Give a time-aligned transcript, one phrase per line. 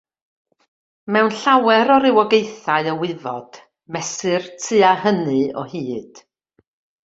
[1.15, 3.53] Mewn llawer o rywogaethau o wyfod
[3.99, 6.13] mesur tua hynny o hyd